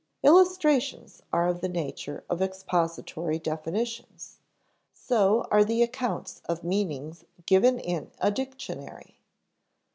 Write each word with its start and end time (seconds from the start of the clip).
Illustrations 0.23 1.21
are 1.31 1.47
of 1.47 1.61
the 1.61 1.69
nature 1.69 2.23
of 2.27 2.41
expository 2.41 3.37
definitions; 3.37 4.39
so 4.95 5.47
are 5.51 5.63
the 5.63 5.83
accounts 5.83 6.41
of 6.49 6.63
meanings 6.63 7.23
given 7.45 7.77
in 7.79 8.09
a 8.17 8.31
dictionary. 8.31 9.19